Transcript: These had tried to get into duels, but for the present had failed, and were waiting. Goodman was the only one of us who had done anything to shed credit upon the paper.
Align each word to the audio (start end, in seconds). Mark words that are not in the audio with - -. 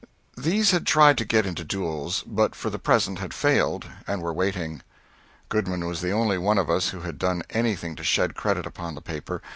These 0.35 0.71
had 0.71 0.87
tried 0.87 1.19
to 1.19 1.25
get 1.25 1.45
into 1.45 1.63
duels, 1.63 2.23
but 2.25 2.55
for 2.55 2.71
the 2.71 2.79
present 2.79 3.19
had 3.19 3.35
failed, 3.35 3.85
and 4.07 4.19
were 4.23 4.33
waiting. 4.33 4.81
Goodman 5.47 5.85
was 5.85 6.01
the 6.01 6.09
only 6.09 6.39
one 6.39 6.57
of 6.57 6.71
us 6.71 6.89
who 6.89 7.01
had 7.01 7.19
done 7.19 7.43
anything 7.51 7.95
to 7.97 8.03
shed 8.03 8.33
credit 8.33 8.65
upon 8.65 8.95
the 8.95 9.01
paper. 9.01 9.43